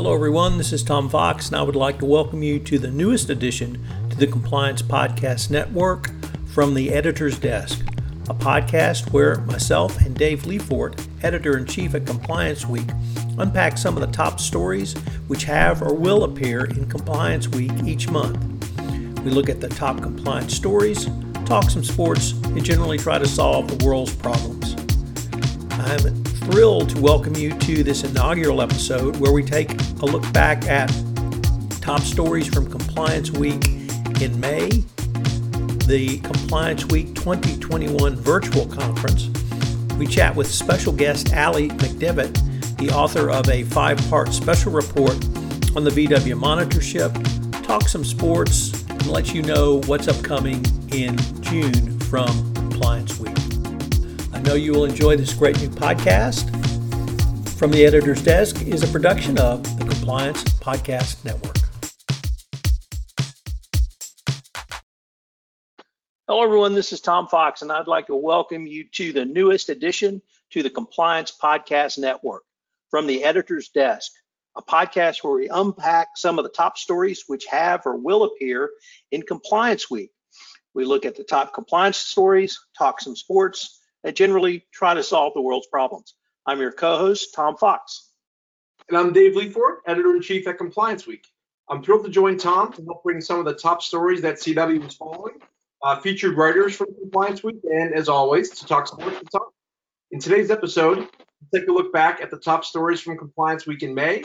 [0.00, 0.56] Hello, everyone.
[0.56, 3.84] This is Tom Fox, and I would like to welcome you to the newest addition
[4.08, 6.08] to the Compliance Podcast Network
[6.46, 7.84] from the Editor's Desk,
[8.30, 12.88] a podcast where myself and Dave Lefort, editor in chief at Compliance Week,
[13.36, 14.94] unpack some of the top stories
[15.26, 18.42] which have or will appear in Compliance Week each month.
[19.22, 21.10] We look at the top compliance stories,
[21.44, 24.76] talk some sports, and generally try to solve the world's problems.
[25.72, 30.66] I'm thrilled to welcome you to this inaugural episode where we take a look back
[30.66, 30.88] at
[31.82, 33.62] top stories from Compliance Week
[34.22, 34.68] in May,
[35.86, 39.28] the Compliance Week 2021 virtual conference.
[39.98, 45.12] We chat with special guest Aly McDevitt, the author of a five part special report
[45.76, 51.98] on the VW monitorship, talk some sports, and let you know what's upcoming in June
[52.00, 53.49] from Compliance Week.
[54.40, 56.48] I know you will enjoy this great new podcast.
[57.58, 61.58] From the Editor's Desk is a production of the Compliance Podcast Network.
[66.26, 66.74] Hello, everyone.
[66.74, 70.62] This is Tom Fox, and I'd like to welcome you to the newest edition to
[70.62, 72.44] the Compliance Podcast Network.
[72.90, 74.10] From the Editor's Desk,
[74.56, 78.70] a podcast where we unpack some of the top stories which have or will appear
[79.12, 80.10] in Compliance Week.
[80.72, 85.34] We look at the top compliance stories, talk some sports, and generally try to solve
[85.34, 86.14] the world's problems.
[86.46, 88.10] I'm your co-host, Tom Fox.
[88.88, 91.24] And I'm Dave Lefort, editor-in-chief at Compliance Week.
[91.68, 94.86] I'm thrilled to join Tom to help bring some of the top stories that CW
[94.86, 95.34] is following,
[95.82, 99.42] uh, featured writers from Compliance Week, and as always, to talk sports with Tom.
[100.10, 103.84] In today's episode, we'll take a look back at the top stories from Compliance Week
[103.84, 104.24] in May,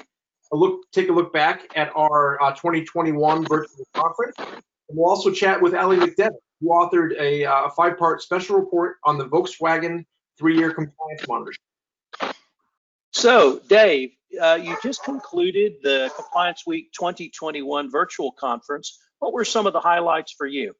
[0.51, 5.31] a look, take a look back at our uh, 2021 virtual conference, and we'll also
[5.31, 10.05] chat with Aly McDevitt, who authored a, uh, five-part special report on the Volkswagen
[10.37, 11.53] three-year compliance monitor.
[13.11, 18.99] So, Dave, uh, you just concluded the Compliance Week 2021 virtual conference.
[19.19, 20.75] What were some of the highlights for you?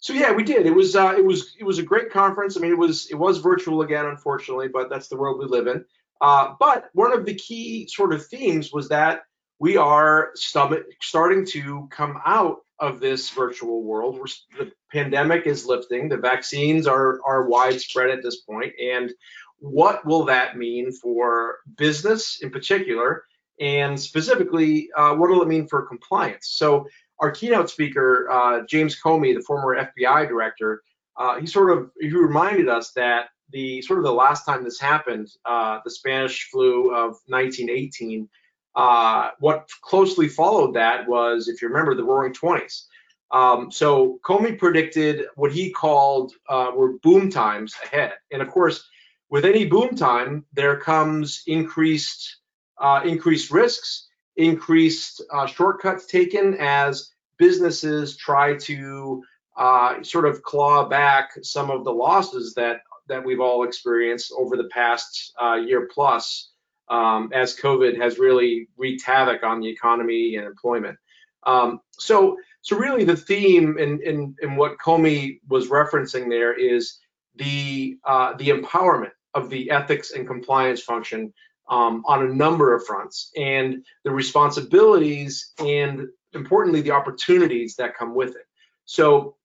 [0.00, 0.66] So yeah, we did.
[0.66, 2.56] It was uh, it was it was a great conference.
[2.56, 5.66] I mean, it was it was virtual again, unfortunately, but that's the world we live
[5.66, 5.84] in.
[6.20, 9.22] Uh, but one of the key sort of themes was that
[9.58, 14.18] we are starting to come out of this virtual world.
[14.18, 19.12] We're, the pandemic is lifting, the vaccines are, are widespread at this point, and
[19.58, 23.24] what will that mean for business in particular,
[23.60, 26.50] and specifically, uh, what will it mean for compliance?
[26.52, 26.86] So,
[27.20, 30.84] our keynote speaker, uh, James Comey, the former FBI director,
[31.16, 34.78] uh, he sort of he reminded us that the sort of the last time this
[34.78, 38.28] happened, uh, the Spanish flu of 1918
[38.78, 42.86] uh, what closely followed that was, if you remember, the Roaring Twenties.
[43.32, 48.88] Um, so Comey predicted what he called uh, were boom times ahead, and of course,
[49.30, 52.36] with any boom time, there comes increased
[52.80, 54.06] uh, increased risks,
[54.36, 59.24] increased uh, shortcuts taken as businesses try to
[59.56, 64.56] uh, sort of claw back some of the losses that that we've all experienced over
[64.56, 65.32] the past
[65.66, 66.52] year plus
[66.90, 70.98] um, as COVID has really wreaked havoc on the economy and employment.
[71.44, 76.98] Um, so, so really the theme in, in, in what Comey was referencing there is
[77.36, 81.32] the uh, the empowerment of the ethics and compliance function
[81.70, 88.14] um, on a number of fronts, and the responsibilities and importantly the opportunities that come
[88.14, 88.46] with it.
[88.84, 89.36] So,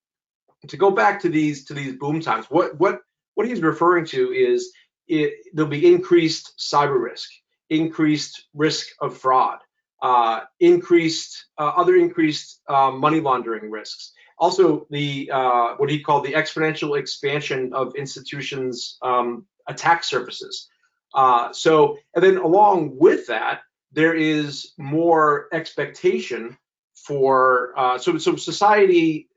[0.67, 3.01] to go back to these to these boom times, what what
[3.35, 4.71] what he's referring to is
[5.07, 7.29] it, there'll be increased cyber risk,
[7.69, 9.59] increased risk of fraud,
[10.01, 14.13] uh, increased uh, other increased uh, money laundering risks.
[14.37, 20.67] Also, the uh, what he called the exponential expansion of institutions' um, attack surfaces.
[21.13, 23.61] Uh, so, and then along with that,
[23.91, 26.57] there is more expectation
[26.95, 29.29] for uh, so so society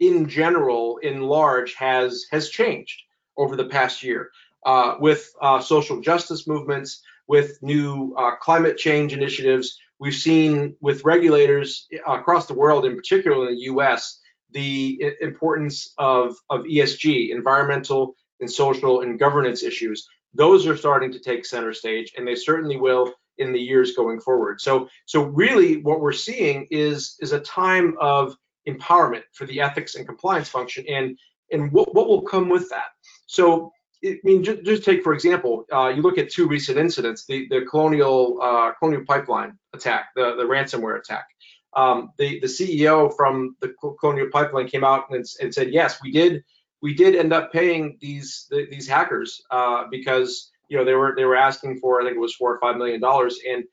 [0.00, 3.02] in general, in large, has has changed
[3.36, 4.30] over the past year
[4.64, 9.78] uh, with uh, social justice movements, with new uh, climate change initiatives.
[9.98, 16.36] We've seen with regulators across the world, in particular in the US, the importance of,
[16.50, 20.08] of ESG, environmental and social and governance issues.
[20.34, 24.20] Those are starting to take center stage, and they certainly will in the years going
[24.20, 24.60] forward.
[24.60, 28.36] So, so really, what we're seeing is is a time of
[28.68, 31.18] empowerment for the ethics and compliance function, and
[31.52, 32.88] and what, what will come with that.
[33.26, 33.72] So
[34.04, 37.46] I mean, just, just take for example, uh, you look at two recent incidents: the
[37.48, 41.26] the Colonial uh, Colonial Pipeline attack, the the ransomware attack.
[41.74, 46.12] Um, the the CEO from the Colonial Pipeline came out and, and, said, yes, we
[46.12, 46.44] did
[46.82, 51.14] we did end up paying these the, these hackers uh, because you know they were
[51.16, 53.64] they were asking for I think it was four or five million dollars, and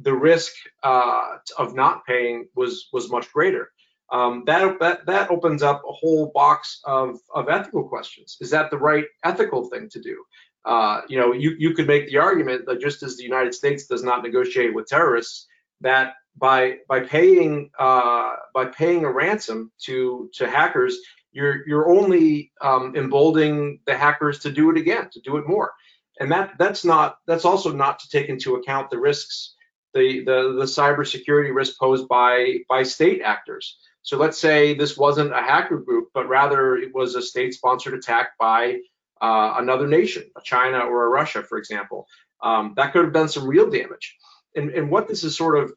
[0.00, 0.52] the risk
[0.82, 3.70] uh, of not paying was was much greater.
[4.12, 8.36] Um, that, that that opens up a whole box of of ethical questions.
[8.40, 10.24] Is that the right ethical thing to do?
[10.64, 13.86] Uh, you know, you you could make the argument that just as the United States
[13.86, 15.46] does not negotiate with terrorists,
[15.80, 20.98] that by by paying uh, by paying a ransom to to hackers,
[21.32, 25.72] you're you're only um, emboldening the hackers to do it again, to do it more,
[26.20, 29.54] and that that's not that's also not to take into account the risks,
[29.94, 33.78] the the the cybersecurity risk posed by by state actors.
[34.06, 38.38] So let's say this wasn't a hacker group, but rather it was a state-sponsored attack
[38.38, 38.76] by
[39.20, 42.06] uh, another nation, a China or a Russia, for example.
[42.40, 44.16] Um, that could have done some real damage.
[44.54, 45.72] And, and what this is sort of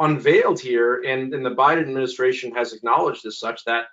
[0.00, 3.84] unveiled here, and, and the Biden administration has acknowledged as such that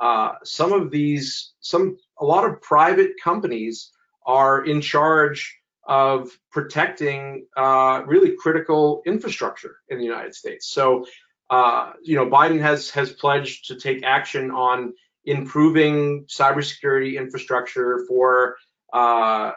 [0.00, 3.90] uh, some of these, some a lot of private companies
[4.24, 5.58] are in charge
[5.88, 10.68] of protecting uh, really critical infrastructure in the United States.
[10.68, 11.06] So,
[11.48, 14.94] uh, you know, Biden has has pledged to take action on
[15.24, 18.56] improving cybersecurity infrastructure for,
[18.92, 19.52] uh,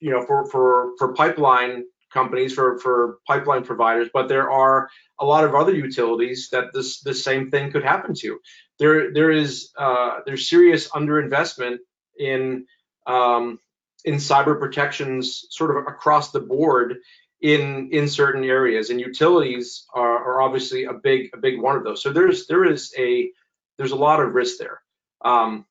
[0.00, 4.88] you know, for for for pipeline companies for for pipeline providers, but there are
[5.20, 8.38] a lot of other utilities that this the same thing could happen to.
[8.78, 11.78] There there is uh, there's serious underinvestment
[12.18, 12.66] in
[13.06, 13.58] um,
[14.04, 16.98] in cyber protections sort of across the board
[17.44, 21.84] in in certain areas, and utilities are, are obviously a big a big one of
[21.84, 22.02] those.
[22.02, 23.30] So there's there is a
[23.76, 24.80] there's a lot of risk there,
[25.22, 25.66] um,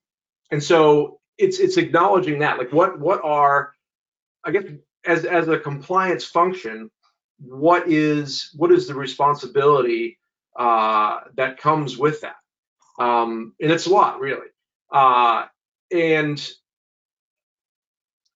[0.52, 3.74] and so it's it's acknowledging that like what what are
[4.44, 4.66] I guess
[5.04, 6.92] as as a compliance function,
[7.40, 10.20] what is what is the responsibility
[10.56, 12.36] uh, that comes with that?
[13.00, 14.52] Um, and it's a lot, really.
[14.92, 15.46] Uh,
[15.92, 16.40] and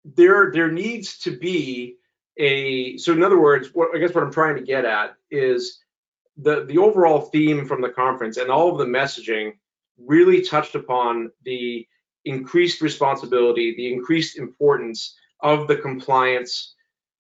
[0.04, 1.98] there there needs to be
[2.38, 5.80] a so in other words, what I guess what I'm trying to get at is
[6.38, 9.54] the the overall theme from the conference and all of the messaging
[9.98, 11.88] really touched upon the
[12.26, 16.76] increased responsibility, the increased importance of the compliance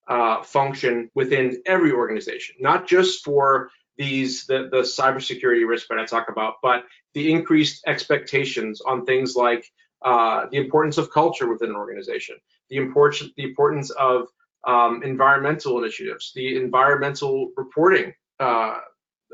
[0.07, 6.05] uh, function within every organization, not just for these the, the cybersecurity risk that I
[6.05, 6.83] talk about, but
[7.13, 9.65] the increased expectations on things like
[10.03, 12.37] uh, the importance of culture within an organization,
[12.69, 14.27] the importance the importance of
[14.67, 18.79] um, environmental initiatives, the environmental reporting uh,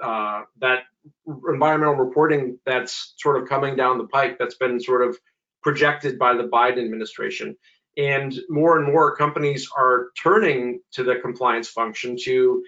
[0.02, 0.84] uh, that
[1.28, 5.18] environmental reporting that's sort of coming down the pike that's been sort of
[5.62, 7.58] projected by the Biden administration.
[7.98, 12.64] And more and more companies are turning to the compliance function to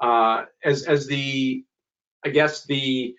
[0.00, 1.64] uh, as as the
[2.24, 3.14] I guess the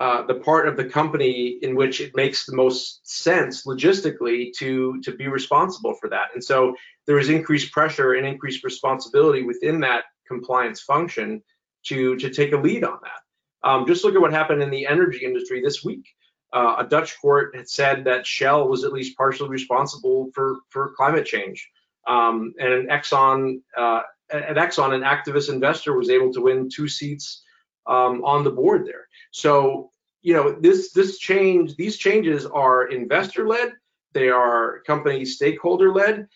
[0.00, 5.00] uh, the part of the company in which it makes the most sense logistically to
[5.02, 6.28] to be responsible for that.
[6.34, 6.74] And so
[7.06, 11.42] there is increased pressure and increased responsibility within that compliance function
[11.86, 13.68] to to take a lead on that.
[13.68, 16.06] Um, just look at what happened in the energy industry this week
[16.52, 20.92] uh, a Dutch court had said that Shell was at least partially responsible for for
[20.96, 21.68] climate change.
[22.06, 24.02] Um, and an Exxon, uh,
[24.32, 27.44] Exxon, an activist investor was able to win two seats
[27.86, 29.06] um, on the board there.
[29.30, 29.89] So
[30.22, 33.72] you know this this change, these changes are investor led,
[34.12, 36.26] they are company stakeholder led,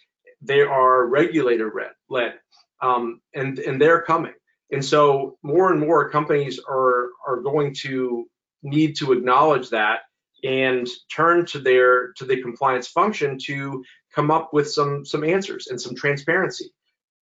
[0.41, 2.35] they are regulator led,
[2.81, 4.35] um, and and they're coming.
[4.73, 8.27] And so more and more companies are are going to
[8.63, 10.01] need to acknowledge that
[10.43, 15.69] and turn to their to the compliance function to come up with some some answers
[15.69, 16.71] and some transparency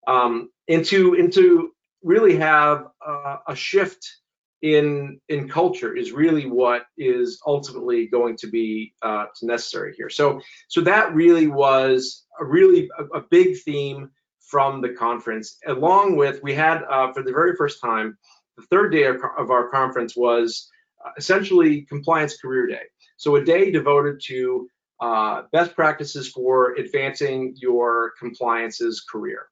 [0.07, 1.73] um, and to and to
[2.03, 4.19] really have uh, a shift
[4.63, 10.41] in in culture is really what is ultimately going to be uh, necessary here so
[10.69, 14.09] so that really was a really a, a big theme
[14.41, 18.17] from the conference along with we had uh, for the very first time
[18.57, 20.71] the third day of, of our conference was
[21.05, 22.83] uh, essentially compliance career day.
[23.17, 24.69] So a day devoted to
[25.01, 29.47] uh, best practices for advancing your compliances career.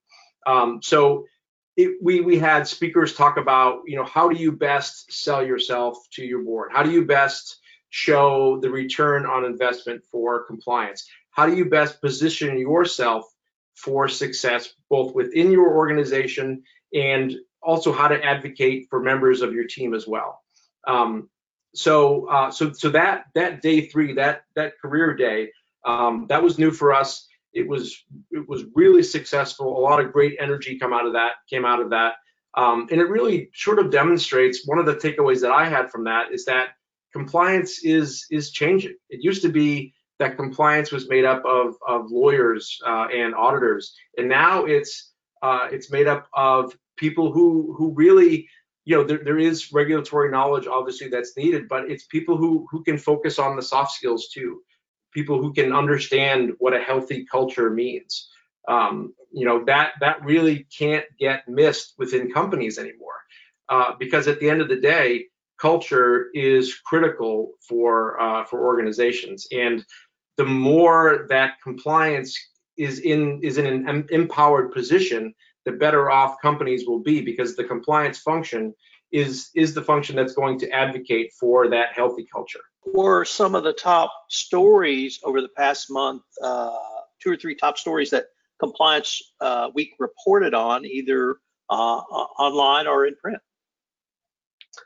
[0.47, 1.27] Um, so
[1.83, 5.97] it, we we had speakers talk about you know how do you best sell yourself
[6.13, 6.71] to your board?
[6.73, 7.59] How do you best
[7.91, 11.09] show the return on investment for compliance?
[11.31, 13.25] How do you best position yourself
[13.75, 19.65] for success both within your organization and also how to advocate for members of your
[19.65, 20.41] team as well.
[20.87, 21.29] Um,
[21.75, 25.53] so uh, so so that that day three, that that career day,
[25.85, 27.29] um, that was new for us.
[27.53, 29.77] It was it was really successful.
[29.77, 32.15] A lot of great energy come out of that came out of that,
[32.55, 36.05] um, and it really sort of demonstrates one of the takeaways that I had from
[36.05, 36.71] that is that
[37.13, 38.95] compliance is is changing.
[39.09, 43.95] It used to be that compliance was made up of of lawyers uh, and auditors,
[44.17, 48.47] and now it's uh, it's made up of people who who really
[48.85, 52.83] you know there, there is regulatory knowledge obviously that's needed but it's people who who
[52.83, 54.61] can focus on the soft skills too
[55.13, 58.29] people who can understand what a healthy culture means.
[58.69, 63.15] Um, you know that that really can't get missed within companies anymore.
[63.69, 65.27] Uh, because at the end of the day
[65.61, 69.47] culture is critical for uh, for organizations.
[69.53, 69.85] And
[70.37, 72.37] the more that compliance
[72.77, 77.65] is in is in an empowered position the better off companies will be because the
[77.65, 78.75] compliance function
[79.13, 82.61] is is the function that's going to advocate for that healthy culture.
[82.95, 86.77] Or some of the top stories over the past month, uh,
[87.23, 88.27] two or three top stories that
[88.59, 91.37] Compliance uh, Week reported on, either
[91.69, 93.39] uh, online or in print.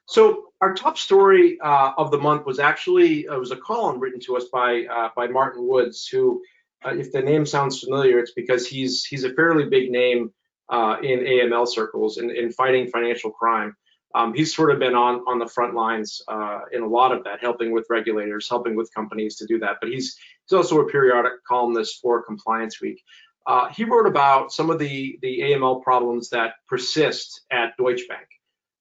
[0.07, 4.21] So our top story uh, of the month was actually it was a column written
[4.21, 6.43] to us by uh, by Martin Woods, who,
[6.85, 10.33] uh, if the name sounds familiar, it's because he's he's a fairly big name
[10.69, 13.77] uh, in AML circles in, in fighting financial crime.
[14.15, 17.25] Um, he's sort of been on on the front lines uh, in a lot of
[17.25, 19.79] that, helping with regulators, helping with companies to do that.
[19.81, 20.17] But he's
[20.47, 23.03] he's also a periodic columnist for Compliance Week.
[23.47, 28.27] Uh, he wrote about some of the the AML problems that persist at Deutsche Bank.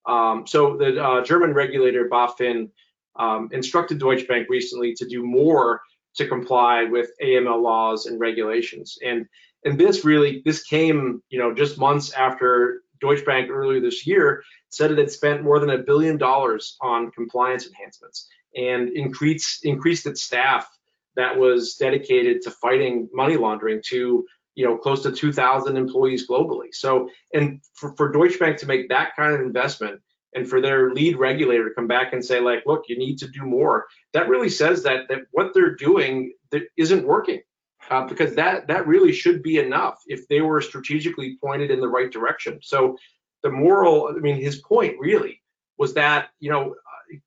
[0.06, 2.70] Um, so the uh, German regulator BaFin
[3.16, 5.82] um, instructed Deutsche Bank recently to do more
[6.16, 8.98] to comply with AML laws and regulations.
[9.04, 9.26] And
[9.66, 14.44] and this really this came you know just months after Deutsche Bank earlier this year
[14.70, 20.08] said it had spent more than a billion dollars on compliance enhancements and increased increased
[20.08, 20.68] its staff
[21.16, 26.70] that was dedicated to fighting money laundering to you know close to 2,000 employees globally.
[26.72, 30.02] So and for, for Deutsche Bank to make that kind of investment
[30.34, 33.28] and for their lead regulator to come back and say like, look, you need to
[33.28, 33.86] do more.
[34.14, 37.42] That really says that that what they're doing that isn't working
[37.90, 41.88] uh, because that that really should be enough if they were strategically pointed in the
[41.88, 42.60] right direction.
[42.62, 42.98] So
[43.42, 45.42] the moral, I mean, his point really
[45.78, 46.76] was that you know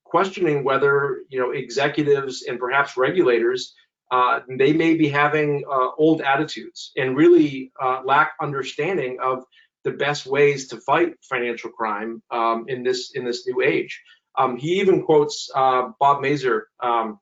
[0.03, 3.73] questioning whether you know executives and perhaps regulators
[4.11, 9.43] uh, they may be having uh, old attitudes and really uh, lack understanding of
[9.83, 14.01] the best ways to fight financial crime um, in this in this new age.
[14.37, 17.19] Um, he even quotes uh, Bob Mazur, um,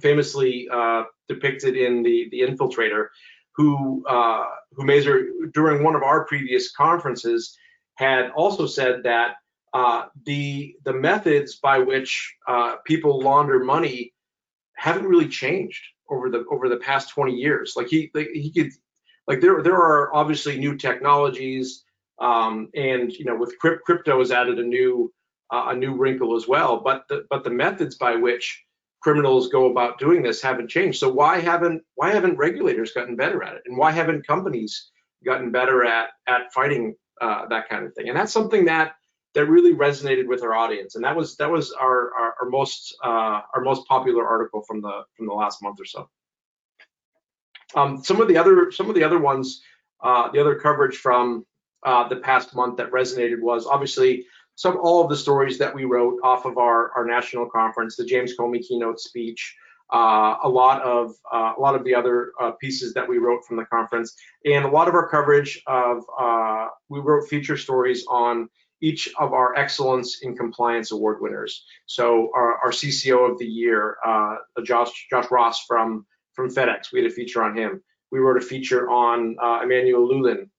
[0.00, 3.08] famously uh, depicted in the the Infiltrator,
[3.56, 7.56] who uh, who Mazur during one of our previous conferences
[7.94, 9.36] had also said that
[9.72, 14.12] uh, the the methods by which uh, people launder money
[14.74, 17.74] haven't really changed over the over the past 20 years.
[17.76, 18.72] Like he like he could
[19.26, 21.84] like there there are obviously new technologies
[22.18, 25.12] um, and you know with crypto has added a new
[25.50, 26.80] uh, a new wrinkle as well.
[26.80, 28.64] But the but the methods by which
[29.02, 30.98] criminals go about doing this haven't changed.
[30.98, 34.90] So why haven't why haven't regulators gotten better at it, and why haven't companies
[35.24, 38.08] gotten better at at fighting uh, that kind of thing?
[38.08, 38.94] And that's something that
[39.34, 42.96] that really resonated with our audience, and that was that was our our, our most
[43.04, 46.08] uh, our most popular article from the from the last month or so.
[47.74, 49.62] Um, some of the other some of the other ones,
[50.02, 51.44] uh, the other coverage from
[51.82, 55.84] uh, the past month that resonated was obviously some all of the stories that we
[55.84, 59.56] wrote off of our, our national conference, the James Comey keynote speech,
[59.92, 63.44] uh, a lot of uh, a lot of the other uh, pieces that we wrote
[63.44, 64.14] from the conference,
[64.46, 68.48] and a lot of our coverage of uh, we wrote feature stories on
[68.80, 71.64] each of our excellence in compliance award winners.
[71.86, 77.02] So our, our CCO of the year, uh, Josh Josh Ross from from FedEx, we
[77.02, 77.82] had a feature on him.
[78.10, 80.50] We wrote a feature on uh, Emmanuel Lulin,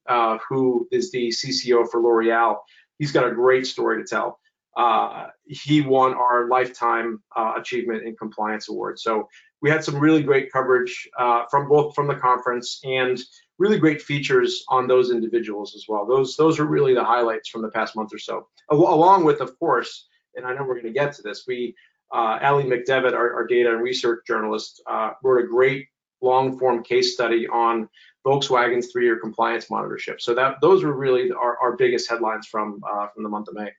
[0.48, 2.58] who is the CCO for L'Oreal
[3.00, 4.40] he's got a great story to tell.
[4.76, 9.00] Uh, he won our lifetime uh, achievement in compliance award.
[9.00, 9.28] So
[9.62, 13.20] we had some really great coverage uh, from both from the conference and
[13.60, 16.08] really great features on those individuals as well.
[16.08, 18.48] Those those are really the highlights from the past month or so.
[18.72, 21.76] Along with, of course, and I know we're going to get to this, we
[22.12, 25.88] uh, Aly McDevitt, our, our, data and research journalist, uh, wrote a great
[26.24, 27.90] long form case study on
[28.26, 30.22] Volkswagen's three-year compliance monitorship.
[30.22, 33.56] So that those were really our, our biggest headlines from uh, from the month of
[33.56, 33.72] May.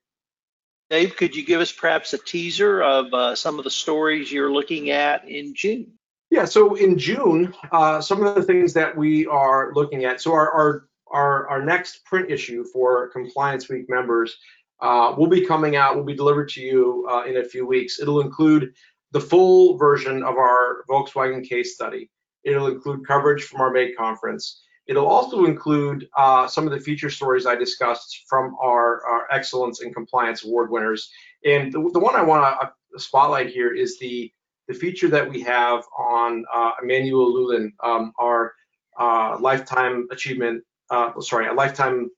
[0.90, 4.52] Dave, could you give us perhaps a teaser of uh, some of the stories you're
[4.52, 5.92] looking at in June?
[6.30, 10.20] Yeah, so in June, uh, some of the things that we are looking at.
[10.20, 14.36] So our our our, our next print issue for Compliance Week members
[14.80, 15.96] uh, will be coming out.
[15.96, 18.00] Will be delivered to you uh, in a few weeks.
[18.00, 18.74] It'll include
[19.12, 22.10] the full version of our Volkswagen case study.
[22.44, 24.60] It'll include coverage from our May conference.
[24.86, 29.80] It'll also include uh, some of the feature stories I discussed from our, our Excellence
[29.80, 31.10] in Compliance Award winners.
[31.44, 34.30] And the, the one I want to uh, spotlight here is the,
[34.68, 38.52] the feature that we have on uh, Emmanuel Lulin, um, our
[38.98, 42.10] uh, lifetime achievement, uh, sorry, a lifetime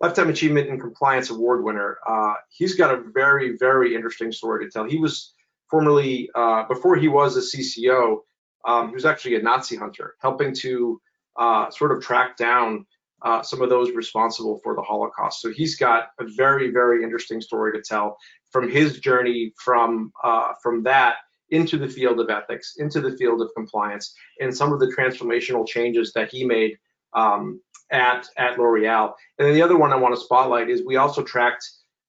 [0.00, 1.96] Lifetime Achievement in Compliance Award winner.
[2.06, 4.84] Uh, he's got a very, very interesting story to tell.
[4.84, 5.32] He was
[5.70, 6.28] formerly,
[6.68, 8.18] before he was a CCO,
[8.66, 11.00] um, was actually a Nazi hunter, helping to
[11.36, 12.86] uh, sort of track down
[13.22, 15.40] uh, some of those responsible for the Holocaust.
[15.40, 18.16] So he's got a very, very interesting story to tell
[18.52, 21.16] from his journey from uh, from that
[21.50, 25.66] into the field of ethics, into the field of compliance, and some of the transformational
[25.66, 26.76] changes that he made
[27.14, 29.12] um, at at L'Oreal.
[29.38, 31.64] And then the other one I want to spotlight is we also tracked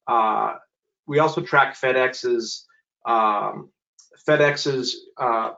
[0.07, 0.55] uh,
[1.07, 2.65] we also tracked FedEx's
[3.05, 3.69] um,
[4.27, 5.51] FedEx's uh,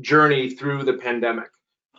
[0.00, 1.48] journey through the pandemic.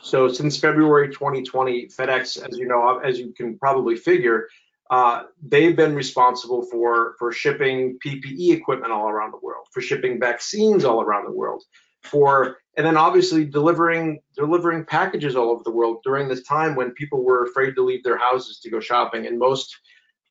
[0.02, 4.48] So since February 2020, FedEx, as you know, as you can probably figure,
[4.90, 10.20] uh, they've been responsible for for shipping PPE equipment all around the world, for shipping
[10.20, 11.64] vaccines all around the world,
[12.04, 16.92] for and then obviously delivering delivering packages all over the world during this time when
[16.92, 19.74] people were afraid to leave their houses to go shopping, and most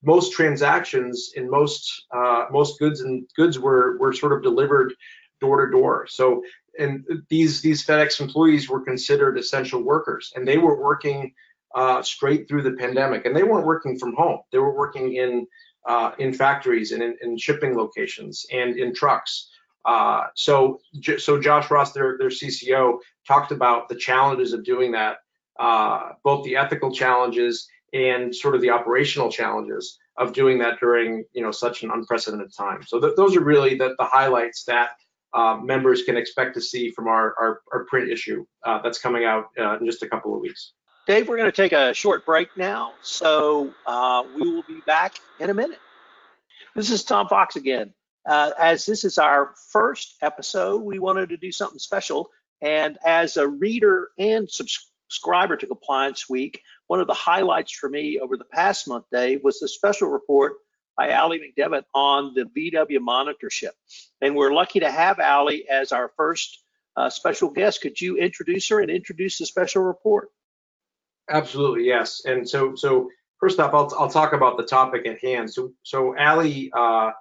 [0.02, 4.92] most transactions in most uh, most goods and goods were were sort of delivered
[5.40, 6.06] door to door.
[6.06, 6.42] So
[6.80, 11.32] and these these FedEx employees were considered essential workers, and they were working
[11.74, 14.40] uh, straight through the pandemic, and they weren't working from home.
[14.50, 15.46] They were working in
[15.86, 19.48] uh, in factories and in, in, shipping locations and in trucks.
[19.84, 20.80] Uh, so
[21.18, 25.18] so Josh Ross, their their CCO, talked about the challenges of doing that,
[25.58, 31.24] uh, both the ethical challenges and sort of the operational challenges of doing that during
[31.32, 32.82] you know such an unprecedented time.
[32.82, 34.90] So th- those are really the, the highlights that
[35.32, 39.24] uh, members can expect to see from our, our, our print issue uh, that's coming
[39.24, 40.72] out uh, in just a couple of weeks.
[41.06, 45.16] Dave, we're going to take a short break now, so uh, we will be back
[45.38, 45.78] in a minute.
[46.74, 47.92] This is Tom Fox again.
[48.28, 52.30] Uh, as this is our first episode, we wanted to do something special.
[52.60, 58.20] And as a reader and subscriber to Compliance Week, one of the highlights for me
[58.20, 60.54] over the past month, Dave, was the special report
[61.00, 63.70] by Aly McDevitt on the VW monitorship.
[64.20, 66.62] And we're lucky to have Aly as our first
[66.94, 67.80] uh, special guest.
[67.80, 70.28] Could you introduce her and introduce the special report?
[71.30, 72.20] Absolutely, yes.
[72.26, 75.50] And so, so first off, I'll, I'll talk about the topic at hand.
[75.50, 77.12] So, so Aly, uh,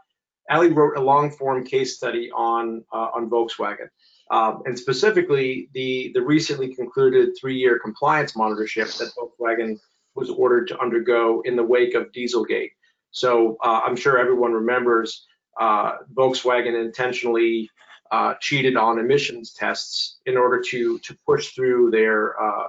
[0.52, 3.90] Aly wrote a long form case study on uh, on Volkswagen,
[4.32, 9.78] um, and specifically the the recently concluded three year compliance monitorship that Volkswagen
[10.16, 12.72] was ordered to undergo in the wake of Dieselgate.
[13.12, 15.26] So uh, I'm sure everyone remembers
[15.60, 17.70] uh, Volkswagen intentionally
[18.12, 22.68] uh, cheated on emissions tests in order to to push through their uh,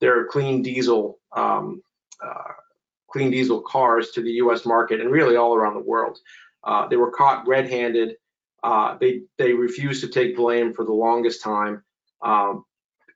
[0.00, 1.82] their clean diesel um,
[2.24, 2.52] uh,
[3.10, 4.66] clean diesel cars to the U.S.
[4.66, 6.18] market and really all around the world.
[6.62, 8.16] Uh, they were caught red-handed.
[9.00, 11.82] they they refused to take blame for the longest time,
[12.22, 12.64] um,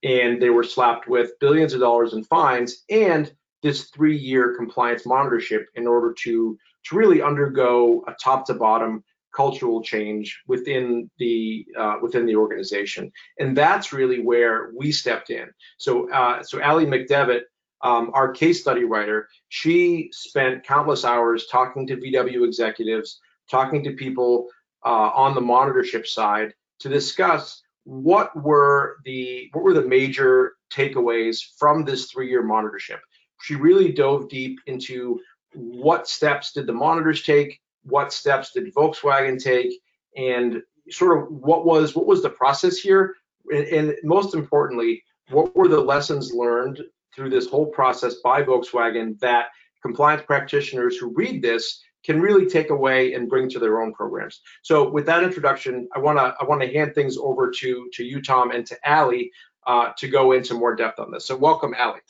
[0.03, 5.65] and they were slapped with billions of dollars in fines and this three-year compliance monitorship
[5.75, 12.37] in order to to really undergo a top-to-bottom cultural change within the uh, within the
[12.37, 15.49] organization, and that's really where we stepped in.
[15.79, 17.43] So uh, so Aly McDevitt,
[17.83, 23.21] um, our case study writer, she spent countless hours talking to VW executives,
[23.51, 24.49] talking to people
[24.85, 31.41] uh, on the monitorship side to discuss what were the what were the major takeaways
[31.59, 32.99] from this three-year monitorship
[33.43, 35.21] she really dove deep into
[35.55, 39.73] what steps did the monitors take, what steps did Volkswagen take,
[40.17, 43.15] and sort of what was what was the process here,
[43.53, 46.81] and, and most importantly, what were the lessons learned
[47.15, 49.47] through this whole process by Volkswagen that
[49.83, 54.41] compliance practitioners who read this can really take away and bring to their own programs.
[54.63, 58.05] So with that introduction, I want to I want to hand things over to to
[58.05, 59.31] you, Tom, and to Aly
[59.67, 61.27] uh, to go into more depth on this.
[61.27, 62.01] So welcome, Aly.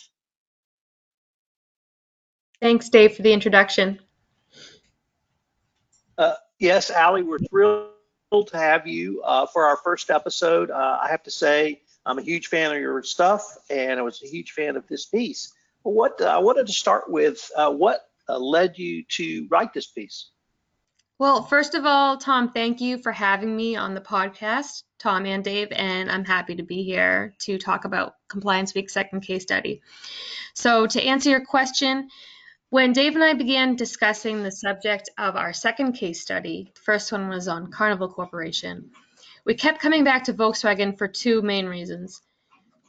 [2.63, 3.99] Thanks, Dave, for the introduction.
[6.17, 7.91] Uh, yes, Aly, we're thrilled
[8.47, 10.71] to have you uh, for our first episode.
[10.71, 14.23] Uh, I have to say, I'm a huge fan of your stuff, and I was
[14.23, 15.53] a huge fan of this piece.
[15.83, 19.75] But what uh, I wanted to start with, uh, what uh, led you to write
[19.75, 20.31] this piece?
[21.19, 25.43] Well, first of all, Tom, thank you for having me on the podcast, Tom and
[25.43, 29.83] Dave, and I'm happy to be here to talk about Compliance Week second case study.
[30.55, 32.09] So, to answer your question,
[32.73, 37.13] when Dave and I began discussing the subject of our second case study, the first
[37.13, 38.93] one was on Carnival Corporation,
[39.45, 42.23] we kept coming back to Volkswagen for two main reasons.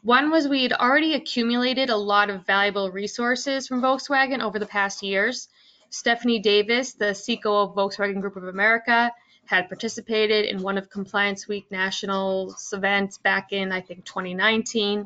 [0.02, 4.66] One was we had already accumulated a lot of valuable resources from Volkswagen over the
[4.66, 5.50] past years.
[5.90, 9.12] Stephanie Davis, the CEO of Volkswagen Group of America,
[9.48, 15.06] had participated in one of Compliance Week National's events back in, I think, 2019.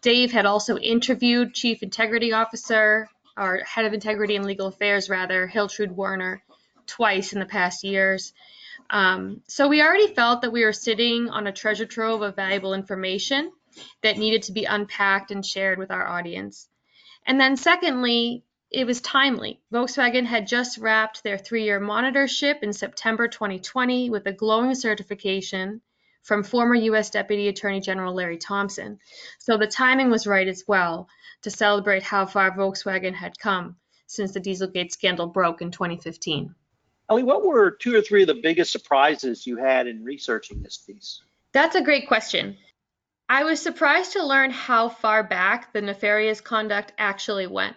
[0.00, 5.48] Dave had also interviewed Chief Integrity Officer our head of integrity and legal affairs, rather,
[5.48, 6.42] Hiltrud Werner,
[6.86, 8.32] twice in the past years.
[8.90, 12.74] Um, so we already felt that we were sitting on a treasure trove of valuable
[12.74, 13.52] information
[14.02, 16.68] that needed to be unpacked and shared with our audience.
[17.26, 19.60] And then secondly, it was timely.
[19.72, 25.80] Volkswagen had just wrapped their three-year monitorship in September 2020 with a glowing certification
[26.22, 27.10] from former U.S.
[27.10, 28.98] Deputy Attorney General Larry Thompson.
[29.38, 31.08] So the timing was right as well
[31.42, 33.76] to celebrate how far Volkswagen had come
[34.06, 36.54] since the Dieselgate scandal broke in 2015.
[37.10, 40.76] Ellie, what were two or three of the biggest surprises you had in researching this
[40.76, 41.22] piece?
[41.52, 42.58] That's a great question.
[43.30, 47.76] I was surprised to learn how far back the nefarious conduct actually went.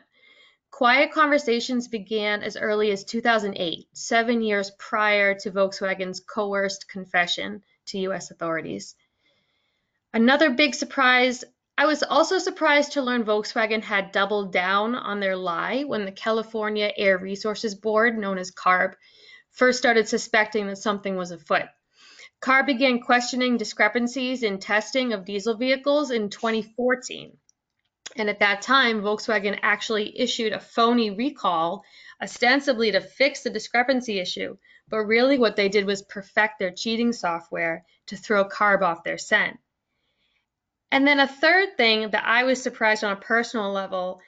[0.69, 7.99] Quiet conversations began as early as 2008, seven years prior to Volkswagen's coerced confession to
[7.99, 8.31] U.S.
[8.31, 8.95] authorities.
[10.13, 11.45] Another big surprise
[11.77, 16.11] I was also surprised to learn Volkswagen had doubled down on their lie when the
[16.11, 18.93] California Air Resources Board, known as CARB,
[19.51, 21.65] first started suspecting that something was afoot.
[22.41, 27.37] CARB began questioning discrepancies in testing of diesel vehicles in 2014.
[28.15, 31.83] And at that time, Volkswagen actually issued a phony recall,
[32.21, 34.57] ostensibly to fix the discrepancy issue.
[34.91, 39.17] But really, what they did was perfect their cheating software to throw CARB off their
[39.17, 39.57] scent.
[40.91, 44.19] And then a third thing that I was surprised on a personal level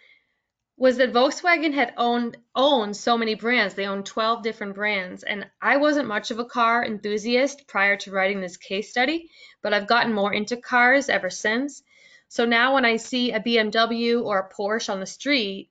[0.78, 3.73] was that Volkswagen had owned owned so many brands.
[3.73, 5.23] They owned 12 different brands.
[5.23, 9.30] And I wasn't much of a car enthusiast prior to writing this case study,
[9.62, 11.84] but I've gotten more into cars ever since.
[12.30, 15.69] So now when I see a BMW or a Porsche on the street,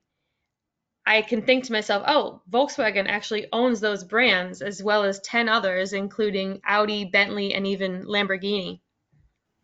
[1.05, 5.49] I can think to myself, oh, Volkswagen actually owns those brands as well as 10
[5.49, 8.79] others, including Audi, Bentley, and even Lamborghini.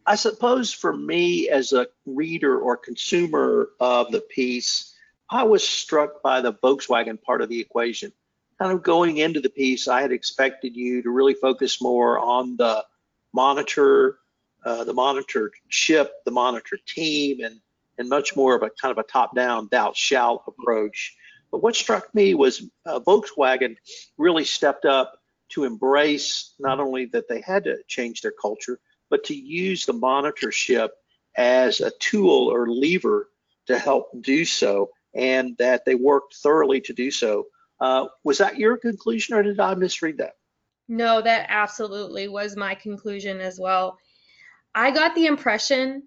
[0.05, 4.95] I suppose for me as a reader or consumer of the piece,
[5.29, 8.11] I was struck by the Volkswagen part of the equation.
[8.57, 12.57] Kind of going into the piece, I had expected you to really focus more on
[12.57, 12.83] the
[13.33, 14.17] monitor,
[14.65, 17.61] uh, the monitor ship, the monitor team, and
[17.99, 21.15] and much more of a kind of a top-down thou shalt approach.
[21.51, 23.75] But what struck me was uh, Volkswagen
[24.17, 29.23] really stepped up to embrace not only that they had to change their culture, but
[29.25, 30.89] to use the monitorship
[31.35, 33.29] as a tool or lever
[33.67, 37.45] to help do so and that they worked thoroughly to do so.
[37.79, 40.33] Uh, was that your conclusion, or did I misread that?
[40.87, 43.97] No, that absolutely was my conclusion as well.
[44.75, 46.03] I got the impression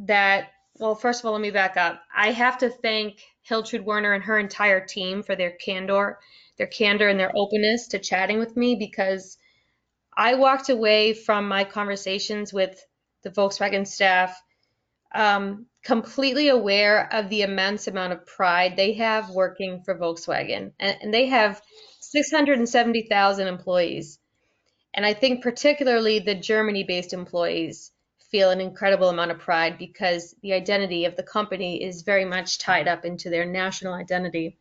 [0.00, 2.02] that, well, first of all, let me back up.
[2.14, 6.18] I have to thank Hiltrud Werner and her entire team for their candor,
[6.56, 9.36] their candor and their openness to chatting with me because
[10.16, 12.84] I walked away from my conversations with
[13.22, 14.40] the Volkswagen staff
[15.14, 20.72] um, completely aware of the immense amount of pride they have working for Volkswagen.
[20.78, 21.60] And, and they have
[22.00, 24.18] 670,000 employees.
[24.94, 27.92] And I think particularly the Germany based employees
[28.30, 32.58] feel an incredible amount of pride because the identity of the company is very much
[32.58, 34.56] tied up into their national identity.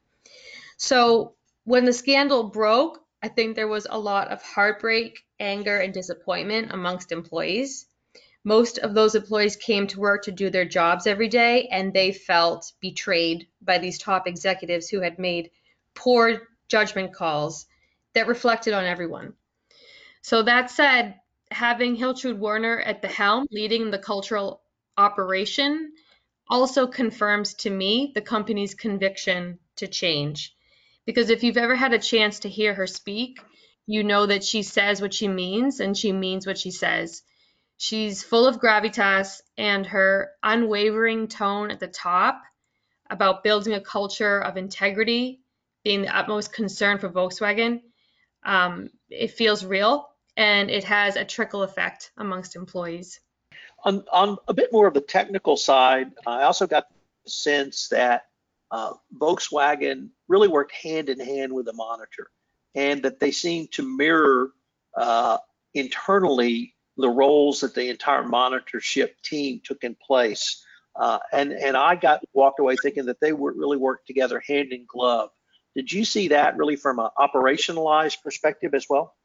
[0.77, 5.93] So when the scandal broke, I think there was a lot of heartbreak, anger, and
[5.93, 7.85] disappointment amongst employees
[8.43, 12.11] most of those employees came to work to do their jobs every day and they
[12.11, 15.51] felt betrayed by these top executives who had made
[15.93, 17.65] poor judgment calls
[18.13, 19.33] that reflected on everyone.
[20.21, 21.19] So that said,
[21.51, 24.61] having Hiltrud Werner at the helm leading the cultural
[24.97, 25.91] operation
[26.49, 30.55] also confirms to me the company's conviction to change.
[31.05, 33.39] Because if you've ever had a chance to hear her speak,
[33.87, 37.23] you know that she says what she means and she means what she says.
[37.77, 42.41] She's full of gravitas, and her unwavering tone at the top
[43.09, 45.41] about building a culture of integrity
[45.83, 47.81] being the utmost concern for Volkswagen,
[48.43, 50.09] um, it feels real
[50.39, 53.19] and it has a trickle effect amongst employees.
[53.83, 56.87] On, on a bit more of the technical side, I also got
[57.25, 58.23] the sense that
[58.71, 62.29] uh, Volkswagen really worked hand in hand with the monitor
[62.73, 64.51] and that they seemed to mirror
[64.95, 65.39] uh,
[65.73, 70.65] internally the roles that the entire monitorship team took in place.
[70.95, 74.71] Uh, and and I got walked away thinking that they would really worked together hand
[74.71, 75.29] in glove.
[75.75, 79.15] Did you see that really from an operationalized perspective as well?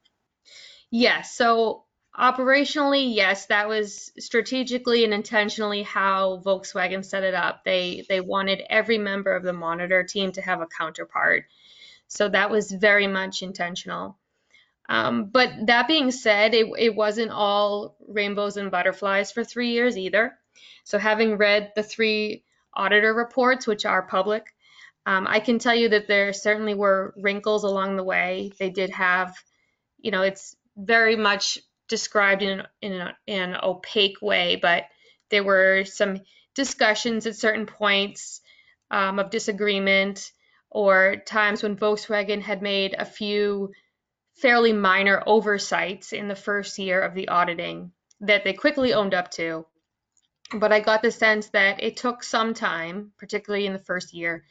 [0.96, 1.34] Yes.
[1.34, 1.84] So
[2.16, 7.64] operationally, yes, that was strategically and intentionally how Volkswagen set it up.
[7.64, 11.46] They they wanted every member of the monitor team to have a counterpart.
[12.06, 14.16] So that was very much intentional.
[14.88, 19.96] Um, but that being said, it, it wasn't all rainbows and butterflies for three years
[19.98, 20.38] either.
[20.84, 24.54] So having read the three auditor reports, which are public,
[25.06, 28.52] Um, I can tell you that there certainly were wrinkles along the way.
[28.58, 29.34] They did have,
[29.98, 31.58] you know, it's very much
[31.88, 34.84] described in in, a, in an opaque way, but
[35.30, 36.20] there were some
[36.54, 38.40] discussions at certain points
[38.90, 40.32] um, of disagreement
[40.70, 43.72] or times when Volkswagen had made a few
[44.36, 49.30] fairly minor oversights in the first year of the auditing that they quickly owned up
[49.30, 49.64] to.
[50.52, 54.44] But I got the sense that it took some time, particularly in the first year,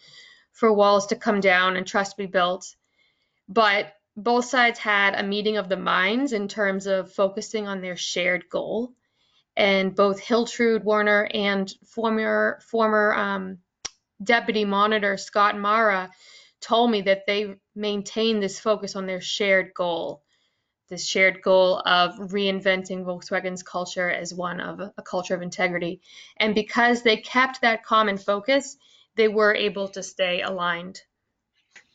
[0.51, 2.75] for walls to come down and trust to be built.
[3.47, 7.97] But both sides had a meeting of the minds in terms of focusing on their
[7.97, 8.93] shared goal.
[9.55, 13.59] And both Hiltrud Werner and former former um,
[14.23, 16.11] deputy monitor Scott Mara
[16.59, 20.23] told me that they maintain this focus on their shared goal,
[20.89, 26.01] this shared goal of reinventing Volkswagen's culture as one of a culture of integrity.
[26.37, 28.77] And because they kept that common focus,
[29.15, 31.01] they were able to stay aligned.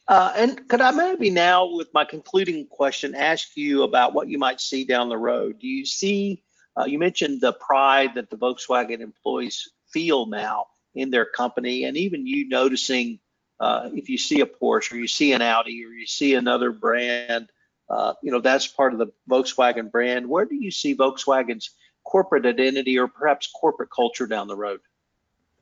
[0.09, 4.39] Uh, and could I maybe now, with my concluding question, ask you about what you
[4.39, 5.59] might see down the road?
[5.61, 6.43] Do you see,
[6.79, 11.97] uh, you mentioned the pride that the Volkswagen employees feel now in their company, and
[11.97, 13.21] even you noticing
[13.61, 16.73] uh, if you see a Porsche or you see an Audi or you see another
[16.73, 17.51] brand,
[17.91, 20.27] uh, you know, that's part of the Volkswagen brand.
[20.27, 21.71] Where do you see Volkswagen's
[22.05, 24.81] corporate identity or perhaps corporate culture down the road?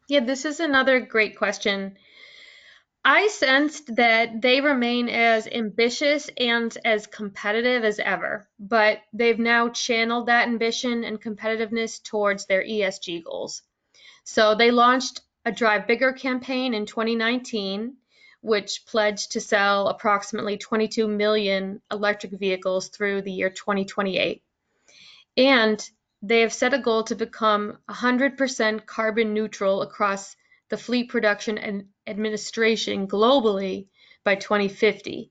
[0.08, 1.96] Yeah, this is another great question.
[3.08, 9.68] I sensed that they remain as ambitious and as competitive as ever, but they've now
[9.68, 13.62] channeled that ambition and competitiveness towards their ESG goals.
[14.24, 17.96] So they launched a Drive Bigger campaign in 2019,
[18.40, 24.42] which pledged to sell approximately 22 million electric vehicles through the year 2028.
[25.36, 25.90] And
[26.22, 30.34] they have set a goal to become 100% carbon neutral across
[30.68, 33.86] the fleet production and administration globally
[34.24, 35.30] by 2050.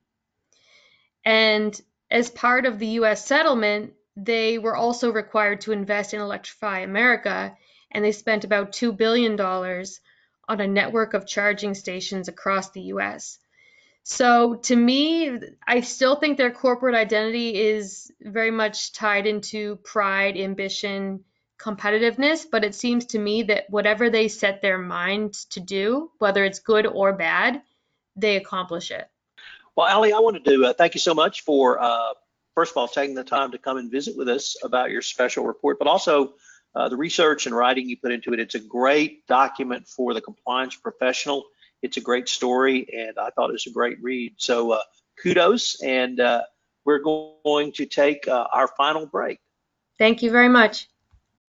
[1.24, 6.80] And as part of the US settlement, they were also required to invest in Electrify
[6.80, 7.56] America,
[7.92, 13.40] and they spent about $2 billion on a network of charging stations across the US.
[14.04, 20.38] So to me, I still think their corporate identity is very much tied into pride,
[20.38, 21.24] ambition,
[21.60, 26.44] competitiveness, but it seems to me that whatever they set their minds to do, whether
[26.44, 27.62] it's good or bad,
[28.16, 29.08] they accomplish it.
[29.76, 32.14] Well, Aly, I want to do uh, thank you so much for uh,
[32.56, 35.46] first of all taking the time to come and visit with us about your special
[35.46, 36.34] report, but also
[36.76, 38.40] uh, the research and writing you put into it.
[38.40, 41.46] It's a great document for the compliance professional.
[41.82, 44.34] It's a great story, and I thought it was a great read.
[44.38, 44.82] So uh,
[45.22, 46.44] kudos, and uh,
[46.86, 49.40] we're going to take uh, our final break.
[49.98, 50.88] Thank you very much.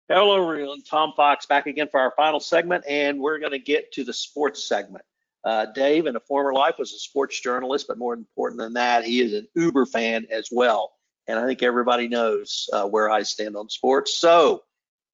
[0.09, 0.83] Hello, everyone.
[0.83, 4.12] Tom Fox back again for our final segment, and we're going to get to the
[4.12, 5.05] sports segment.
[5.45, 9.05] Uh, Dave, in a former life, was a sports journalist, but more important than that,
[9.05, 10.92] he is an Uber fan as well.
[11.27, 14.16] And I think everybody knows uh, where I stand on sports.
[14.16, 14.62] So,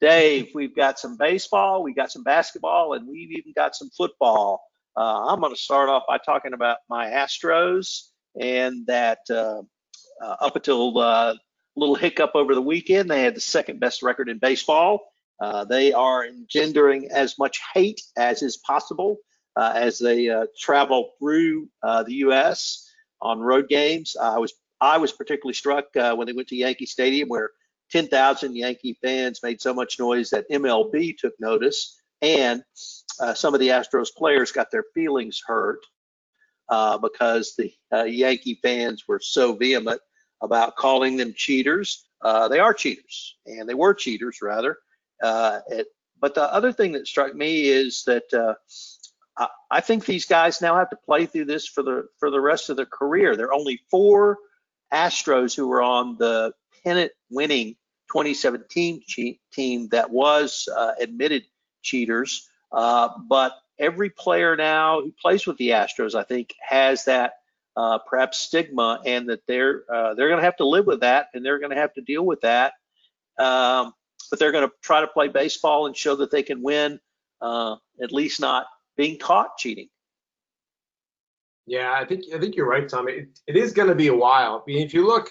[0.03, 4.63] Dave, we've got some baseball, we've got some basketball, and we've even got some football.
[4.95, 9.63] Uh, I'm going to start off by talking about my Astros and that uh,
[10.23, 11.35] uh, up until uh,
[11.77, 13.11] little hiccup over the weekend.
[13.11, 15.13] They had the second best record in baseball.
[15.41, 19.17] Uh, they are engendering as much hate as is possible
[19.57, 22.89] uh, as they uh, travel through uh, the U.S.
[23.21, 24.17] on road games.
[24.21, 27.51] I was I was particularly struck uh, when they went to Yankee Stadium, where
[27.93, 32.63] 10,000 Yankee fans made so much noise that MLB took notice, and
[33.21, 35.81] uh, some of the Astros players got their feelings hurt
[37.03, 37.73] because the
[38.09, 40.01] Yankee fans were so vehement
[40.43, 42.05] about calling them cheaters.
[42.21, 44.79] Uh, they are cheaters, and they were cheaters rather.
[45.23, 45.87] Uh, it,
[46.21, 48.55] but the other thing that struck me is that uh,
[49.37, 52.41] I, I, think these guys now have to play through this for the for the
[52.41, 53.37] rest of their career.
[53.37, 54.39] There are only four
[54.93, 56.53] Astros who were on the
[56.85, 57.77] pennant-winning
[58.13, 59.03] 2017
[59.53, 61.45] team that was uh, admitted
[61.83, 62.49] cheaters.
[62.71, 67.35] Uh, but every player now who plays with the Astros, I think, has that
[67.77, 71.29] uh, perhaps stigma, and that they're uh, they're going to have to live with that,
[71.35, 72.75] and they're going to have to deal with that.
[73.39, 73.93] Um,
[74.31, 77.01] but they're going to try to play baseball and show that they can win,
[77.41, 79.89] uh, at least not being caught cheating.
[81.67, 83.09] Yeah, I think I think you're right, Tom.
[83.09, 84.63] It, it is going to be a while.
[84.67, 85.31] I mean, if you look,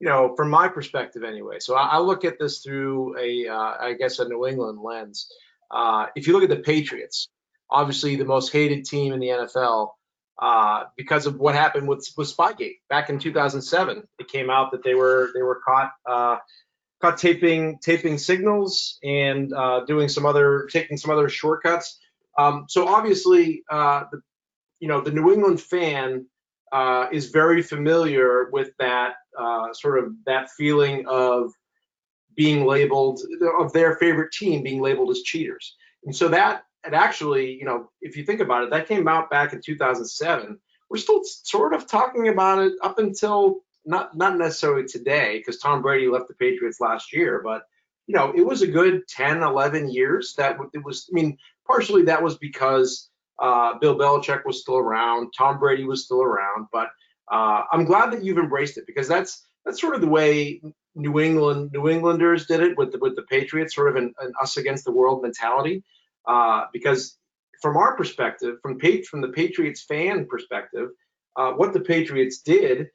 [0.00, 1.58] you know, from my perspective anyway.
[1.60, 5.30] So I, I look at this through a, uh, I guess, a New England lens.
[5.70, 7.28] Uh, if you look at the Patriots,
[7.70, 9.90] obviously the most hated team in the NFL,
[10.40, 14.08] uh, because of what happened with with Spygate back in 2007.
[14.18, 16.38] It came out that they were they were caught uh,
[17.00, 21.98] caught taping taping signals and uh, doing some other taking some other shortcuts.
[22.38, 24.22] Um, so obviously uh, the
[24.80, 26.26] you know, the New England fan
[26.72, 29.14] uh, is very familiar with that
[29.72, 31.52] sort of that feeling of
[32.34, 33.20] being labeled
[33.58, 35.76] of their favorite team being labeled as cheaters.
[36.04, 39.30] And so that and actually, you know, if you think about it, that came out
[39.30, 40.58] back in 2007.
[40.88, 45.82] We're still sort of talking about it up until not not necessarily today because Tom
[45.82, 47.62] Brady left the Patriots last year, but
[48.06, 51.08] you know, it was a good 10, 11 years that it was.
[51.10, 56.04] I mean, partially that was because uh, Bill Belichick was still around, Tom Brady was
[56.04, 56.88] still around, but
[57.30, 60.60] uh, I'm glad that you've embraced it because that's that's sort of the way
[60.94, 64.32] New England New Englanders did it with the, with the Patriots, sort of an, an
[64.42, 65.84] us against the world mentality.
[66.26, 67.18] Uh, because
[67.60, 68.78] from our perspective, from
[69.08, 70.90] from the Patriots fan perspective,
[71.36, 72.88] uh, what the Patriots did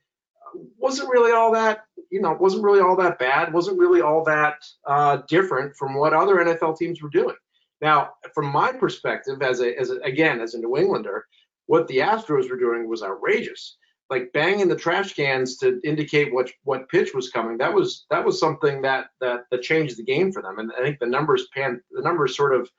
[0.77, 4.57] wasn't really all that you know wasn't really all that bad, wasn't really all that
[4.87, 7.35] uh, different from what other NFL teams were doing.
[7.81, 11.25] Now, from my perspective, as a as a, again as a New Englander,
[11.65, 13.77] what the Astros were doing was outrageous
[14.09, 17.57] like banging the trash cans to indicate what what pitch was coming.
[17.57, 20.59] That was that was something that that that changed the game for them.
[20.59, 22.69] And I think the numbers pan the numbers sort of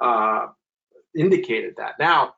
[0.00, 0.46] uh,
[1.16, 1.94] indicated that.
[1.98, 2.34] Now,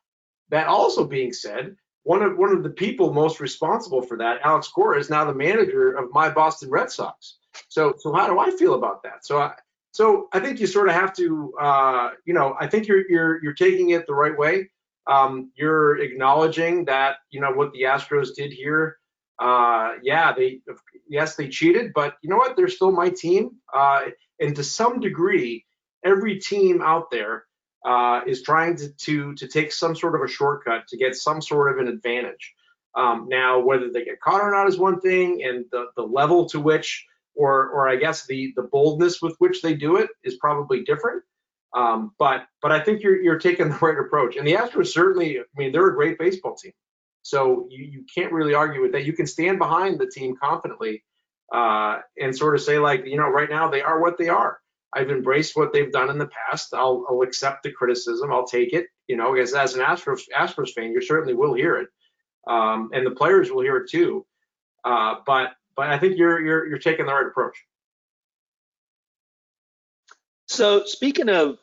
[0.51, 4.69] that also being said, one of one of the people most responsible for that, Alex
[4.69, 7.39] Cora, is now the manager of my Boston Red Sox.
[7.69, 9.25] So so how do I feel about that?
[9.25, 9.53] So I
[9.93, 13.43] so I think you sort of have to uh, you know I think you're you're
[13.43, 14.69] you're taking it the right way
[15.07, 18.99] um, you're acknowledging that you know what the Astros did here.
[19.39, 20.61] Uh, yeah, they
[21.09, 22.57] yes they cheated, but you know what?
[22.57, 24.03] They're still my team, uh,
[24.41, 25.65] and to some degree,
[26.05, 27.45] every team out there
[27.85, 31.43] uh, is trying to, to to take some sort of a shortcut to get some
[31.43, 32.55] sort of an advantage.
[32.95, 36.49] Um, now, whether they get caught or not is one thing, and the the level
[36.51, 40.37] to which, or or I guess the the boldness with which they do it is
[40.37, 41.23] probably different.
[41.75, 44.37] Um, but but I think you're you're taking the right approach.
[44.37, 46.73] And the Astros certainly, I mean, they're a great baseball team.
[47.23, 49.05] So you, you can't really argue with that.
[49.05, 51.05] You can stand behind the team confidently
[51.53, 54.59] uh, and sort of say like, you know, right now they are what they are.
[54.95, 56.75] I've embraced what they've done in the past.
[56.75, 58.33] I'll, I'll accept the criticism.
[58.33, 58.87] I'll take it.
[59.09, 61.89] You know, as as an Astros Astros fan, you certainly will hear it,
[62.47, 64.27] um, and the players will hear it too.
[64.85, 67.57] Uh, but but I think you're you're you're taking the right approach.
[70.47, 71.59] So speaking of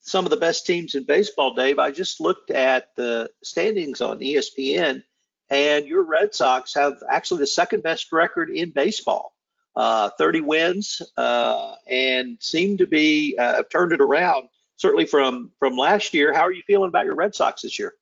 [0.00, 4.18] some of the best teams in baseball, Dave, I just looked at the standings on
[4.18, 5.02] ESPN,
[5.48, 9.33] and your Red Sox have actually the second best record in baseball.
[9.76, 15.76] Uh, 30 wins uh, and seem to be uh, turned it around certainly from from
[15.76, 16.32] last year.
[16.32, 17.94] How are you feeling about your Red Sox this year?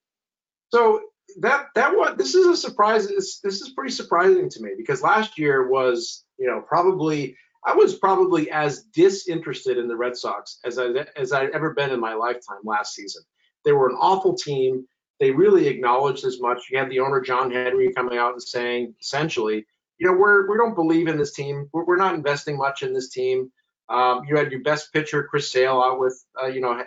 [0.72, 1.00] So
[1.40, 3.08] that that what this is a surprise.
[3.08, 7.74] This, this is pretty surprising to me because last year was you know probably I
[7.74, 12.00] was probably as disinterested in the Red Sox as I as I'd ever been in
[12.00, 13.22] my lifetime last season.
[13.64, 14.87] They were an awful team.
[15.20, 16.64] They really acknowledged as much.
[16.70, 19.66] You had the owner John Henry coming out and saying essentially,
[20.03, 21.71] you know, we're we don't believe in this team.
[21.73, 23.53] We're, we're not investing much in this team.
[23.88, 26.83] Um, you had your best pitcher Chris Sale out with uh, you know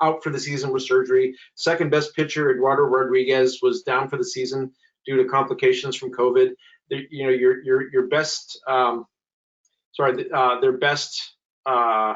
[0.00, 1.36] out for the season with surgery.
[1.56, 4.72] Second best pitcher Eduardo Rodriguez was down for the season
[5.04, 6.52] due to complications from COVID.
[6.88, 9.04] The, you know your your your best um,
[9.92, 11.34] sorry, uh, their best
[11.66, 12.14] uh,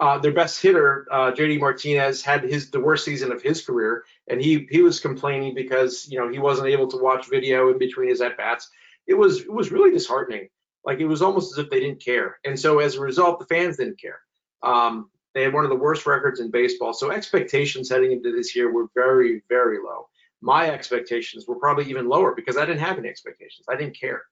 [0.00, 4.04] uh, their best hitter, uh, JD Martinez, had his the worst season of his career,
[4.28, 7.78] and he he was complaining because you know he wasn't able to watch video in
[7.78, 8.70] between his at bats.
[9.06, 10.48] It was it was really disheartening.
[10.84, 13.46] Like it was almost as if they didn't care, and so as a result, the
[13.46, 14.20] fans didn't care.
[14.62, 18.54] Um, they had one of the worst records in baseball, so expectations heading into this
[18.54, 20.08] year were very very low.
[20.40, 23.66] My expectations were probably even lower because I didn't have any expectations.
[23.68, 24.22] I didn't care.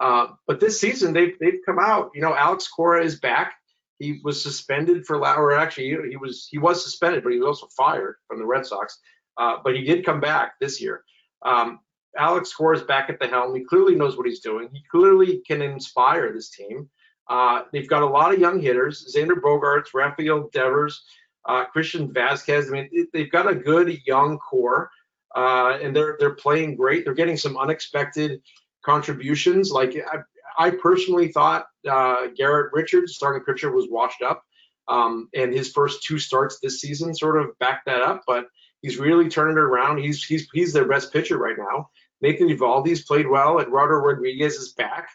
[0.00, 2.12] Uh, but this season they've they've come out.
[2.14, 3.54] You know, Alex Cora is back.
[4.00, 7.68] He was suspended for or actually he was he was suspended, but he was also
[7.76, 8.98] fired from the Red Sox.
[9.36, 11.04] Uh, but he did come back this year.
[11.44, 11.80] Um,
[12.16, 13.54] Alex Cora is back at the helm.
[13.54, 14.68] He clearly knows what he's doing.
[14.72, 16.88] He clearly can inspire this team.
[17.28, 21.04] Uh, they've got a lot of young hitters: Xander Bogaerts, Rafael Devers,
[21.46, 22.68] uh, Christian Vazquez.
[22.68, 24.90] I mean, they've got a good young core,
[25.36, 27.04] uh, and they're they're playing great.
[27.04, 28.40] They're getting some unexpected
[28.82, 29.70] contributions.
[29.70, 34.42] Like I, I personally thought uh, Garrett Richards, starting pitcher, was washed up,
[34.88, 38.22] um, and his first two starts this season sort of backed that up.
[38.26, 38.46] But
[38.82, 39.98] he's really turning it around.
[39.98, 41.90] He's he's he's their best pitcher right now.
[42.20, 43.60] Nathan Eovaldi's played well.
[43.60, 45.08] Eduardo Rodriguez is back.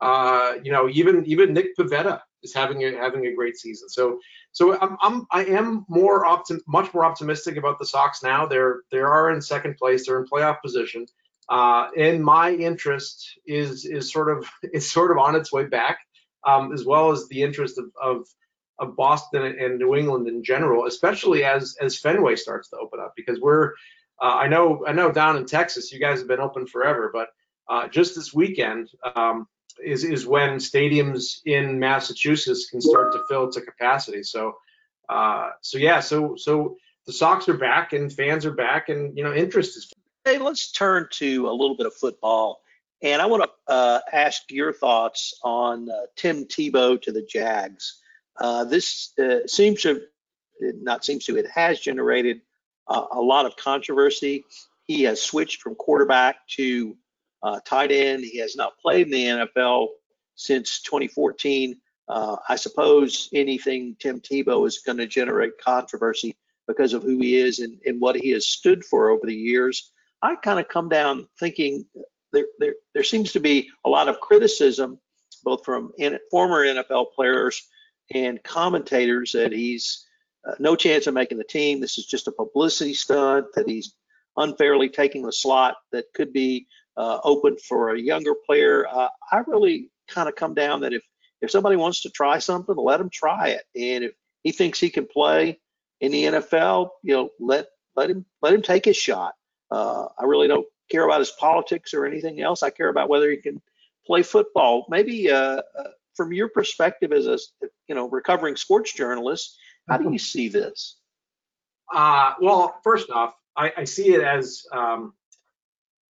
[0.00, 3.88] Uh, you know, even even Nick Pivetta is having a having a great season.
[3.88, 4.18] So
[4.52, 8.46] so I'm, I'm I am more optim much more optimistic about the Sox now.
[8.46, 10.06] They're they are in second place.
[10.06, 11.06] They're in playoff position
[11.50, 15.98] uh, and my interest is is sort of is sort of on its way back,
[16.46, 18.26] um, as well as the interest of, of
[18.78, 23.12] of Boston and New England in general, especially as as Fenway starts to open up.
[23.16, 23.72] Because we're,
[24.22, 27.28] uh, I know, I know down in Texas, you guys have been open forever, but
[27.68, 29.46] uh, just this weekend um,
[29.84, 34.22] is is when stadiums in Massachusetts can start to fill to capacity.
[34.22, 34.54] So,
[35.08, 36.76] uh, so yeah, so so
[37.06, 39.92] the Sox are back and fans are back, and you know interest is.
[40.26, 42.60] Hey, let's turn to a little bit of football.
[43.02, 48.02] And I want to uh, ask your thoughts on uh, Tim Tebow to the Jags.
[48.38, 50.02] Uh, this uh, seems to,
[50.60, 52.42] not seems to, it has generated
[52.86, 54.44] a lot of controversy.
[54.86, 56.96] He has switched from quarterback to
[57.42, 58.22] uh, tight end.
[58.24, 59.86] He has not played in the NFL
[60.34, 61.80] since 2014.
[62.08, 67.38] Uh, I suppose anything Tim Tebow is going to generate controversy because of who he
[67.38, 69.92] is and, and what he has stood for over the years.
[70.22, 71.86] I kind of come down thinking
[72.32, 74.98] there, there, there seems to be a lot of criticism,
[75.44, 75.92] both from
[76.30, 77.66] former NFL players
[78.12, 80.06] and commentators, that he's
[80.46, 81.80] uh, no chance of making the team.
[81.80, 83.94] This is just a publicity stunt, that he's
[84.36, 86.66] unfairly taking the slot that could be
[86.96, 88.86] uh, open for a younger player.
[88.88, 91.02] Uh, I really kind of come down that if
[91.40, 93.62] if somebody wants to try something, let him try it.
[93.74, 94.12] And if
[94.42, 95.58] he thinks he can play
[96.00, 97.66] in the NFL, you know, let
[97.96, 99.34] let him let him take his shot.
[99.70, 102.62] Uh, I really don't care about his politics or anything else.
[102.62, 103.60] I care about whether he can
[104.06, 104.86] play football.
[104.88, 107.38] Maybe uh, uh, from your perspective as a
[107.88, 109.56] you know recovering sports journalist,
[109.88, 110.96] how do you see this?
[111.92, 115.14] Uh, well, first off, I, I see it as um,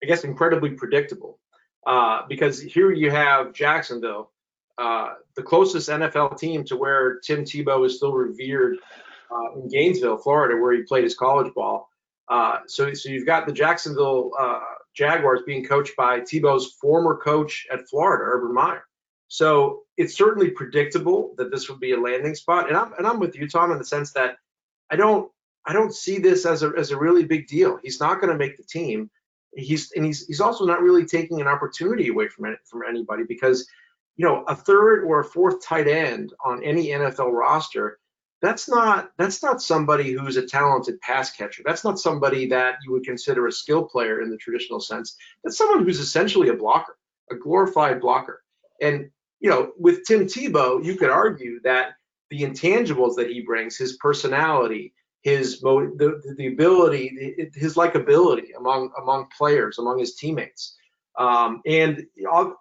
[0.03, 1.39] I guess incredibly predictable
[1.87, 4.33] uh, because here you have Jacksonville,
[4.79, 8.79] uh, the closest NFL team to where Tim Tebow is still revered
[9.31, 11.89] uh, in Gainesville, Florida, where he played his college ball.
[12.29, 14.61] Uh, so, so you've got the Jacksonville uh,
[14.95, 18.85] Jaguars being coached by Tebow's former coach at Florida, Urban Meyer.
[19.29, 23.19] So it's certainly predictable that this would be a landing spot, and I'm and I'm
[23.19, 24.37] with you, Tom, in the sense that
[24.91, 25.31] I don't
[25.67, 27.79] I don't see this as a as a really big deal.
[27.83, 29.11] He's not going to make the team.
[29.55, 33.25] He's and he's he's also not really taking an opportunity away from it, from anybody
[33.25, 33.69] because
[34.17, 37.99] you know a third or a fourth tight end on any NFL roster
[38.47, 41.63] that's not that's not somebody who's a talented pass catcher.
[41.65, 45.17] That's not somebody that you would consider a skill player in the traditional sense.
[45.43, 46.97] That's someone who's essentially a blocker,
[47.31, 48.43] a glorified blocker.
[48.81, 51.95] And you know, with Tim Tebow, you could argue that
[52.31, 59.27] the intangibles that he brings, his personality, his the, the ability, his likability among among
[59.37, 60.77] players, among his teammates,
[61.19, 62.07] um, and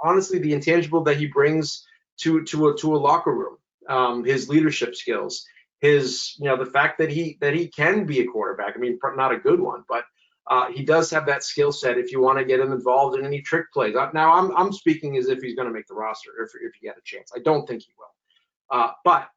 [0.03, 1.85] honestly, the intangible that he brings
[2.17, 3.57] to to a to a locker room,
[3.87, 5.45] um, his leadership skills,
[5.79, 8.73] his you know the fact that he that he can be a quarterback.
[8.75, 10.05] I mean, not a good one, but
[10.47, 11.97] uh, he does have that skill set.
[11.97, 14.71] If you want to get him involved in any trick plays, uh, now I'm I'm
[14.71, 17.31] speaking as if he's going to make the roster if if he had a chance.
[17.35, 19.29] I don't think he will, uh, but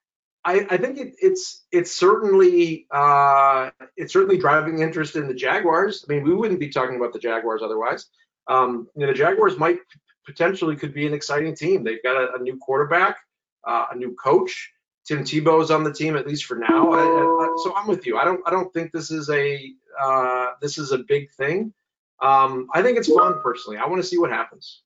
[0.45, 6.05] I, I think it, it's it's certainly uh, it's certainly driving interest in the Jaguars.
[6.09, 8.07] I mean, we wouldn't be talking about the Jaguars otherwise.
[8.47, 9.78] Um, you know, the Jaguars might
[10.24, 11.84] potentially could be an exciting team.
[11.84, 13.16] They've got a, a new quarterback,
[13.66, 14.72] uh, a new coach.
[15.09, 16.93] Tim Tebow is on the team at least for now.
[16.93, 18.19] I, I, so I'm with you.
[18.19, 21.73] I don't I don't think this is a uh, this is a big thing.
[22.21, 23.79] Um, I think it's fun personally.
[23.79, 24.83] I want to see what happens.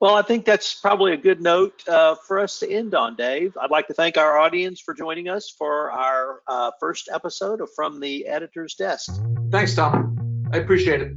[0.00, 3.58] Well, I think that's probably a good note uh, for us to end on, Dave.
[3.60, 7.68] I'd like to thank our audience for joining us for our uh, first episode of
[7.76, 9.14] From the Editor's Desk.
[9.50, 10.48] Thanks, Tom.
[10.54, 11.12] I appreciate it.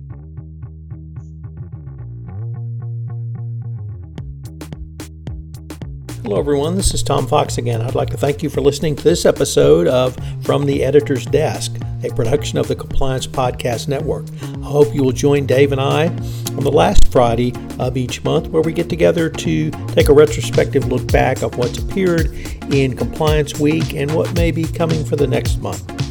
[6.23, 6.77] Hello, everyone.
[6.77, 7.81] This is Tom Fox again.
[7.81, 11.75] I'd like to thank you for listening to this episode of From the Editor's Desk,
[12.01, 14.23] a production of the Compliance Podcast Network.
[14.41, 18.47] I hope you will join Dave and I on the last Friday of each month,
[18.47, 22.27] where we get together to take a retrospective look back of what's appeared
[22.73, 26.02] in Compliance Week and what may be coming for the next month.